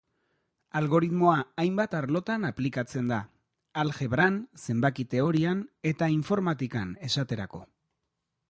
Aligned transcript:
Algoritmoa 0.77 1.33
hainbat 1.63 1.93
arlotan 1.97 2.47
aplikatzen 2.49 3.11
da; 3.13 3.19
aljebran, 3.83 4.41
zenbaki-teorian 4.65 5.65
eta 5.93 6.13
informatikan, 6.19 6.97
esaterako. 7.11 7.67